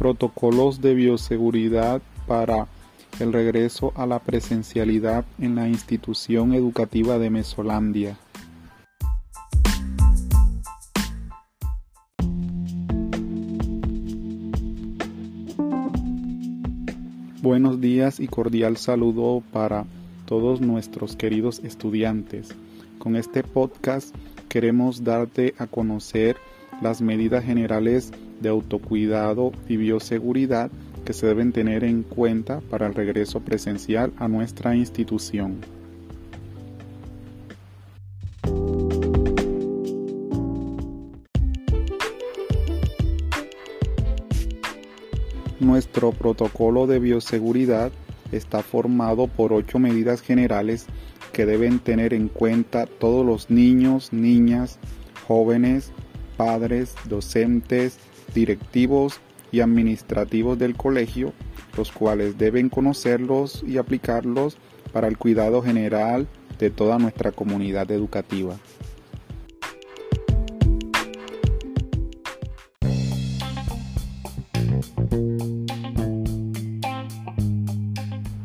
Protocolos 0.00 0.80
de 0.80 0.94
bioseguridad 0.94 2.00
para 2.26 2.68
el 3.18 3.34
regreso 3.34 3.92
a 3.94 4.06
la 4.06 4.18
presencialidad 4.18 5.26
en 5.38 5.56
la 5.56 5.68
institución 5.68 6.54
educativa 6.54 7.18
de 7.18 7.28
Mesolandia. 7.28 8.16
Buenos 17.42 17.82
días 17.82 18.20
y 18.20 18.26
cordial 18.26 18.78
saludo 18.78 19.42
para 19.52 19.84
todos 20.24 20.62
nuestros 20.62 21.14
queridos 21.14 21.58
estudiantes. 21.62 22.54
Con 22.98 23.16
este 23.16 23.42
podcast 23.42 24.14
queremos 24.48 25.04
darte 25.04 25.54
a 25.58 25.66
conocer 25.66 26.38
las 26.80 27.00
medidas 27.00 27.44
generales 27.44 28.12
de 28.40 28.48
autocuidado 28.48 29.52
y 29.68 29.76
bioseguridad 29.76 30.70
que 31.04 31.12
se 31.12 31.26
deben 31.26 31.52
tener 31.52 31.84
en 31.84 32.02
cuenta 32.02 32.60
para 32.60 32.86
el 32.86 32.94
regreso 32.94 33.40
presencial 33.40 34.12
a 34.18 34.28
nuestra 34.28 34.74
institución. 34.74 35.58
Nuestro 45.58 46.12
protocolo 46.12 46.86
de 46.86 46.98
bioseguridad 46.98 47.92
está 48.32 48.62
formado 48.62 49.26
por 49.26 49.52
ocho 49.52 49.78
medidas 49.78 50.22
generales 50.22 50.86
que 51.32 51.46
deben 51.46 51.78
tener 51.78 52.14
en 52.14 52.28
cuenta 52.28 52.86
todos 52.86 53.24
los 53.24 53.50
niños, 53.50 54.12
niñas, 54.12 54.78
jóvenes, 55.26 55.92
padres, 56.40 56.94
docentes, 57.04 57.98
directivos 58.34 59.20
y 59.52 59.60
administrativos 59.60 60.58
del 60.58 60.74
colegio, 60.74 61.34
los 61.76 61.92
cuales 61.92 62.38
deben 62.38 62.70
conocerlos 62.70 63.62
y 63.68 63.76
aplicarlos 63.76 64.56
para 64.90 65.06
el 65.06 65.18
cuidado 65.18 65.60
general 65.60 66.26
de 66.58 66.70
toda 66.70 66.98
nuestra 66.98 67.30
comunidad 67.30 67.90
educativa. 67.90 68.56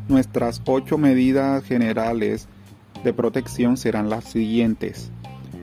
Nuestras 0.06 0.60
ocho 0.66 0.98
medidas 0.98 1.64
generales 1.64 2.46
de 3.02 3.14
protección 3.14 3.78
serán 3.78 4.10
las 4.10 4.24
siguientes. 4.24 5.10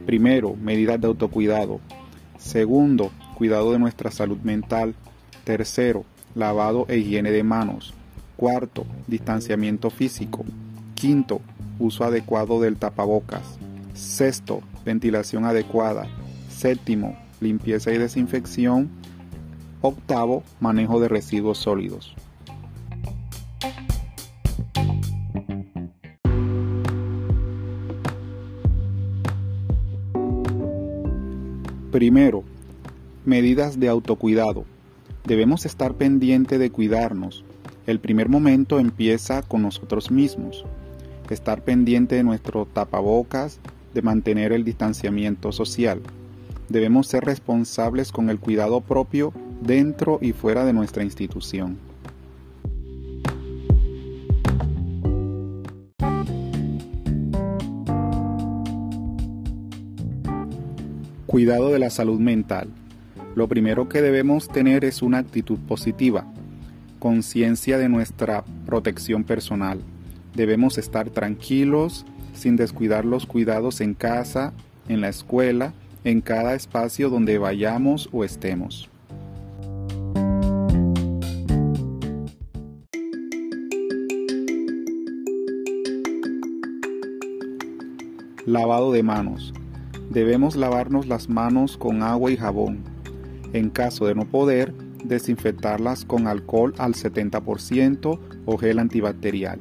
Primero, 0.08 0.56
medidas 0.56 1.00
de 1.00 1.06
autocuidado. 1.06 1.80
Segundo, 2.44 3.10
cuidado 3.36 3.72
de 3.72 3.80
nuestra 3.80 4.12
salud 4.12 4.38
mental. 4.40 4.96
Tercero, 5.46 6.04
lavado 6.36 6.86
e 6.90 6.98
higiene 6.98 7.32
de 7.32 7.42
manos. 7.42 7.94
Cuarto, 8.36 8.86
distanciamiento 9.08 9.90
físico. 9.90 10.44
Quinto, 10.94 11.40
uso 11.80 12.04
adecuado 12.04 12.60
del 12.60 12.76
tapabocas. 12.76 13.58
Sexto, 13.94 14.62
ventilación 14.84 15.46
adecuada. 15.46 16.06
Séptimo, 16.50 17.18
limpieza 17.40 17.94
y 17.94 17.98
desinfección. 17.98 18.90
Octavo, 19.82 20.44
manejo 20.60 21.00
de 21.00 21.08
residuos 21.08 21.58
sólidos. 21.60 22.14
Primero, 31.94 32.44
medidas 33.24 33.80
de 33.80 33.88
autocuidado. 33.88 34.66
Debemos 35.26 35.68
estar 35.68 35.94
pendiente 35.94 36.58
de 36.58 36.72
cuidarnos. 36.72 37.46
El 37.86 38.00
primer 38.00 38.30
momento 38.30 38.80
empieza 38.80 39.44
con 39.44 39.62
nosotros 39.62 40.10
mismos. 40.10 40.66
Estar 41.30 41.64
pendiente 41.64 42.16
de 42.16 42.24
nuestro 42.24 42.66
tapabocas, 42.66 43.60
de 43.94 44.02
mantener 44.02 44.54
el 44.54 44.64
distanciamiento 44.64 45.52
social. 45.52 46.02
Debemos 46.68 47.06
ser 47.06 47.26
responsables 47.26 48.12
con 48.12 48.32
el 48.32 48.40
cuidado 48.40 48.82
propio 48.82 49.32
dentro 49.62 50.18
y 50.20 50.32
fuera 50.32 50.66
de 50.66 50.74
nuestra 50.74 51.04
institución. 51.04 51.78
Cuidado 61.34 61.72
de 61.72 61.80
la 61.80 61.90
salud 61.90 62.20
mental. 62.20 62.68
Lo 63.34 63.48
primero 63.48 63.90
que 63.90 64.04
debemos 64.04 64.50
tener 64.50 64.86
es 64.86 65.02
una 65.02 65.18
actitud 65.18 65.58
positiva, 65.68 66.28
conciencia 67.00 67.80
de 67.80 67.90
nuestra 67.90 68.44
protección 68.68 69.24
personal. 69.24 69.82
Debemos 70.36 70.78
estar 70.78 71.10
tranquilos, 71.10 72.06
sin 72.36 72.56
descuidar 72.56 73.04
los 73.04 73.26
cuidados 73.26 73.82
en 73.82 73.96
casa, 73.96 74.54
en 74.88 75.02
la 75.02 75.10
escuela, 75.10 75.74
en 76.04 76.22
cada 76.22 76.54
espacio 76.54 77.10
donde 77.10 77.40
vayamos 77.40 78.10
o 78.12 78.24
estemos. 78.24 78.92
Lavado 88.46 88.92
de 88.92 89.02
manos. 89.02 89.52
Debemos 90.14 90.56
lavarnos 90.56 91.08
las 91.08 91.28
manos 91.28 91.76
con 91.76 92.04
agua 92.04 92.30
y 92.30 92.38
jabón. 92.38 92.84
En 93.52 93.72
caso 93.72 94.06
de 94.06 94.14
no 94.14 94.26
poder, 94.26 94.72
desinfectarlas 95.04 96.06
con 96.06 96.28
alcohol 96.28 96.76
al 96.78 96.94
70% 96.94 98.20
o 98.46 98.58
gel 98.60 98.78
antibacterial. 98.78 99.60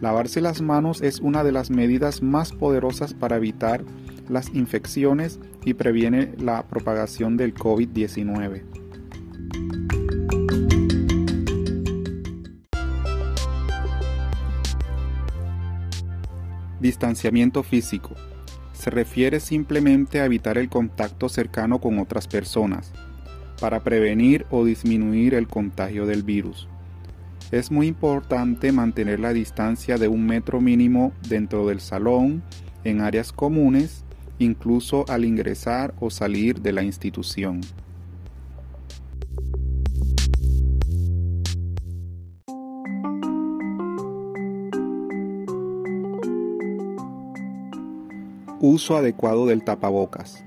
Lavarse 0.00 0.40
las 0.40 0.62
manos 0.62 1.02
es 1.02 1.20
una 1.20 1.44
de 1.44 1.52
las 1.52 1.68
medidas 1.68 2.22
más 2.22 2.52
poderosas 2.52 3.12
para 3.12 3.36
evitar 3.36 3.84
las 4.30 4.54
infecciones 4.54 5.38
y 5.66 5.74
previene 5.74 6.32
la 6.38 6.66
propagación 6.66 7.36
del 7.36 7.52
COVID-19. 7.52 8.62
Distanciamiento 16.80 17.62
físico 17.62 18.14
se 18.84 18.90
refiere 18.90 19.40
simplemente 19.40 20.20
a 20.20 20.26
evitar 20.26 20.58
el 20.58 20.68
contacto 20.68 21.30
cercano 21.30 21.80
con 21.80 21.98
otras 21.98 22.28
personas, 22.28 22.92
para 23.58 23.82
prevenir 23.82 24.44
o 24.50 24.62
disminuir 24.62 25.32
el 25.32 25.48
contagio 25.48 26.04
del 26.04 26.22
virus. 26.22 26.68
Es 27.50 27.70
muy 27.70 27.86
importante 27.86 28.72
mantener 28.72 29.20
la 29.20 29.32
distancia 29.32 29.96
de 29.96 30.08
un 30.08 30.26
metro 30.26 30.60
mínimo 30.60 31.14
dentro 31.26 31.66
del 31.66 31.80
salón, 31.80 32.42
en 32.84 33.00
áreas 33.00 33.32
comunes, 33.32 34.04
incluso 34.38 35.06
al 35.08 35.24
ingresar 35.24 35.94
o 35.98 36.10
salir 36.10 36.60
de 36.60 36.72
la 36.74 36.82
institución. 36.82 37.62
Uso 48.66 48.96
adecuado 48.96 49.44
del 49.44 49.62
tapabocas. 49.62 50.42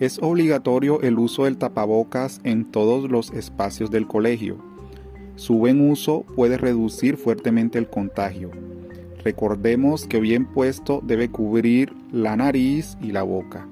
Es 0.00 0.18
obligatorio 0.22 1.02
el 1.02 1.18
uso 1.18 1.44
del 1.44 1.58
tapabocas 1.58 2.40
en 2.42 2.64
todos 2.64 3.10
los 3.10 3.32
espacios 3.32 3.90
del 3.90 4.06
colegio. 4.06 4.56
Su 5.36 5.58
buen 5.58 5.90
uso 5.90 6.24
puede 6.36 6.56
reducir 6.56 7.18
fuertemente 7.18 7.78
el 7.78 7.90
contagio. 7.90 8.50
Recordemos 9.22 10.06
que 10.06 10.20
bien 10.20 10.46
puesto 10.46 11.02
debe 11.04 11.30
cubrir 11.30 11.92
la 12.10 12.34
nariz 12.34 12.96
y 13.02 13.12
la 13.12 13.24
boca. 13.24 13.68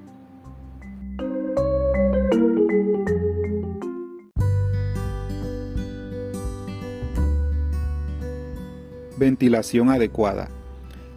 Ventilación 9.17 9.89
adecuada. 9.89 10.49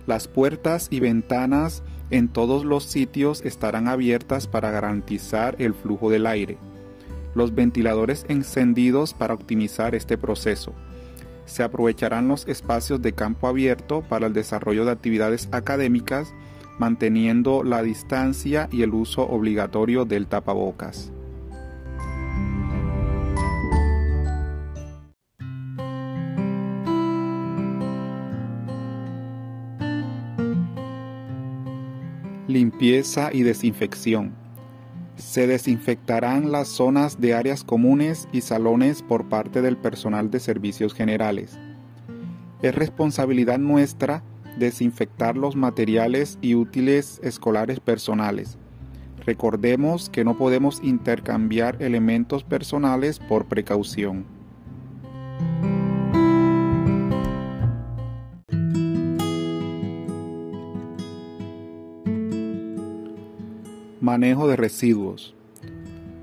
Las 0.06 0.26
puertas 0.26 0.88
y 0.90 1.00
ventanas 1.00 1.82
en 2.10 2.28
todos 2.28 2.64
los 2.64 2.84
sitios 2.84 3.44
estarán 3.44 3.88
abiertas 3.88 4.46
para 4.46 4.70
garantizar 4.70 5.56
el 5.58 5.74
flujo 5.74 6.10
del 6.10 6.26
aire. 6.26 6.58
Los 7.34 7.54
ventiladores 7.54 8.24
encendidos 8.28 9.12
para 9.12 9.34
optimizar 9.34 9.94
este 9.94 10.16
proceso. 10.16 10.72
Se 11.44 11.62
aprovecharán 11.62 12.28
los 12.28 12.46
espacios 12.48 13.02
de 13.02 13.12
campo 13.12 13.48
abierto 13.48 14.02
para 14.02 14.26
el 14.26 14.32
desarrollo 14.32 14.84
de 14.84 14.92
actividades 14.92 15.48
académicas, 15.52 16.32
manteniendo 16.78 17.62
la 17.62 17.82
distancia 17.82 18.68
y 18.72 18.82
el 18.82 18.94
uso 18.94 19.22
obligatorio 19.22 20.04
del 20.04 20.26
tapabocas. 20.26 21.12
Limpieza 32.48 33.30
y 33.32 33.42
desinfección. 33.42 34.32
Se 35.16 35.46
desinfectarán 35.46 36.52
las 36.52 36.68
zonas 36.68 37.20
de 37.20 37.34
áreas 37.34 37.64
comunes 37.64 38.28
y 38.32 38.42
salones 38.42 39.02
por 39.02 39.28
parte 39.28 39.62
del 39.62 39.76
personal 39.76 40.30
de 40.30 40.40
servicios 40.40 40.94
generales. 40.94 41.58
Es 42.62 42.74
responsabilidad 42.74 43.58
nuestra 43.58 44.22
desinfectar 44.58 45.36
los 45.36 45.56
materiales 45.56 46.38
y 46.40 46.54
útiles 46.54 47.20
escolares 47.22 47.80
personales. 47.80 48.58
Recordemos 49.24 50.08
que 50.08 50.24
no 50.24 50.38
podemos 50.38 50.80
intercambiar 50.82 51.82
elementos 51.82 52.44
personales 52.44 53.18
por 53.18 53.46
precaución. 53.46 54.35
Manejo 64.06 64.46
de 64.46 64.54
residuos. 64.54 65.34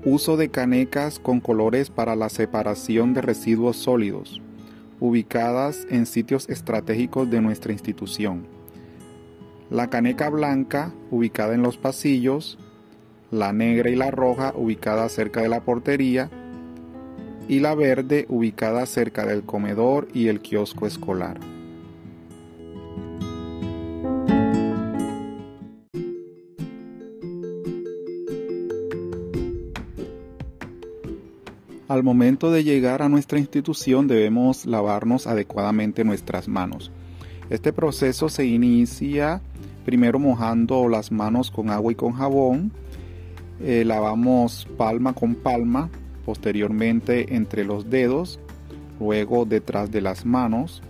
Uso 0.06 0.38
de 0.38 0.48
canecas 0.48 1.18
con 1.18 1.40
colores 1.40 1.90
para 1.90 2.16
la 2.16 2.30
separación 2.30 3.12
de 3.12 3.20
residuos 3.20 3.76
sólidos 3.76 4.40
ubicadas 5.00 5.86
en 5.90 6.06
sitios 6.06 6.48
estratégicos 6.48 7.28
de 7.30 7.42
nuestra 7.42 7.74
institución. 7.74 8.46
La 9.68 9.90
caneca 9.90 10.30
blanca, 10.30 10.94
ubicada 11.10 11.52
en 11.54 11.60
los 11.60 11.76
pasillos, 11.76 12.58
la 13.30 13.52
negra 13.52 13.90
y 13.90 13.96
la 13.96 14.10
roja, 14.10 14.54
ubicada 14.56 15.06
cerca 15.10 15.42
de 15.42 15.50
la 15.50 15.62
portería, 15.62 16.30
y 17.48 17.60
la 17.60 17.74
verde, 17.74 18.24
ubicada 18.30 18.86
cerca 18.86 19.26
del 19.26 19.42
comedor 19.42 20.08
y 20.14 20.28
el 20.28 20.40
kiosco 20.40 20.86
escolar. 20.86 21.38
Al 31.86 32.02
momento 32.02 32.50
de 32.50 32.64
llegar 32.64 33.02
a 33.02 33.10
nuestra 33.10 33.38
institución 33.38 34.08
debemos 34.08 34.64
lavarnos 34.64 35.26
adecuadamente 35.26 36.02
nuestras 36.02 36.48
manos. 36.48 36.90
Este 37.50 37.74
proceso 37.74 38.30
se 38.30 38.46
inicia 38.46 39.42
primero 39.84 40.18
mojando 40.18 40.88
las 40.88 41.12
manos 41.12 41.50
con 41.50 41.68
agua 41.68 41.92
y 41.92 41.94
con 41.94 42.12
jabón. 42.12 42.72
Eh, 43.60 43.84
lavamos 43.84 44.66
palma 44.78 45.12
con 45.12 45.34
palma, 45.34 45.90
posteriormente 46.24 47.36
entre 47.36 47.64
los 47.64 47.90
dedos, 47.90 48.40
luego 48.98 49.44
detrás 49.44 49.90
de 49.90 50.00
las 50.00 50.24
manos, 50.24 50.82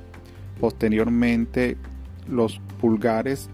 posteriormente 0.60 1.76
los 2.28 2.60
pulgares 2.80 3.50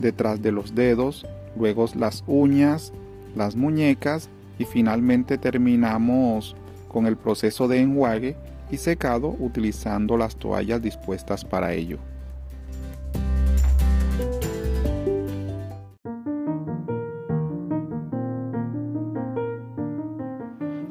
detrás 0.00 0.42
de 0.42 0.50
los 0.50 0.74
dedos, 0.74 1.24
luego 1.56 1.86
las 1.94 2.24
uñas, 2.26 2.92
las 3.36 3.54
muñecas 3.54 4.28
y 4.60 4.66
finalmente 4.66 5.38
terminamos 5.38 6.54
con 6.86 7.06
el 7.06 7.16
proceso 7.16 7.66
de 7.66 7.80
enjuague 7.80 8.36
y 8.70 8.76
secado 8.76 9.34
utilizando 9.38 10.18
las 10.18 10.36
toallas 10.36 10.82
dispuestas 10.82 11.46
para 11.46 11.72
ello. 11.72 11.96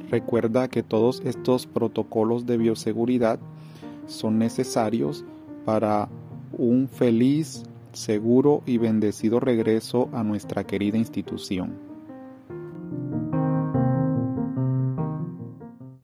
Recuerda 0.09 0.67
que 0.67 0.81
todos 0.81 1.21
estos 1.23 1.67
protocolos 1.67 2.47
de 2.47 2.57
bioseguridad 2.57 3.39
son 4.07 4.39
necesarios 4.39 5.23
para 5.63 6.09
un 6.53 6.87
feliz, 6.87 7.61
seguro 7.93 8.63
y 8.65 8.79
bendecido 8.79 9.39
regreso 9.39 10.09
a 10.11 10.23
nuestra 10.23 10.63
querida 10.63 10.97
institución. 10.97 11.88